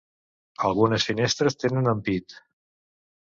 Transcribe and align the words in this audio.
Algunes 0.69 1.05
finestres 1.09 1.57
tenen 1.65 1.91
ampit. 1.93 2.39